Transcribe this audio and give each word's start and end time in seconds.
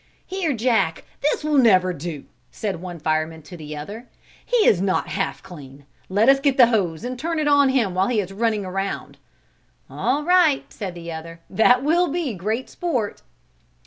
"Here, 0.25 0.51
Jack, 0.51 1.03
this 1.21 1.43
will 1.43 1.59
never 1.59 1.93
do," 1.93 2.23
said 2.51 2.81
one 2.81 2.97
fireman 2.97 3.43
to 3.43 3.55
the 3.55 3.77
other, 3.77 4.07
"he 4.43 4.65
is 4.65 4.81
not 4.81 5.09
half 5.09 5.43
clean. 5.43 5.85
Let 6.09 6.27
us 6.27 6.39
get 6.39 6.57
the 6.57 6.65
hose 6.65 7.03
and 7.03 7.19
turn 7.19 7.37
it 7.37 7.47
on 7.47 7.69
him 7.69 7.93
while 7.93 8.07
he 8.07 8.19
is 8.19 8.33
running 8.33 8.65
around." 8.65 9.19
"All 9.91 10.23
right," 10.23 10.65
said 10.73 10.95
the 10.95 11.11
other, 11.11 11.39
"that 11.51 11.83
will 11.83 12.07
be 12.07 12.33
great 12.33 12.67
sport." 12.67 13.21